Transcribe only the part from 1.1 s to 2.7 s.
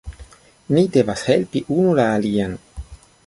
helpi unu la alian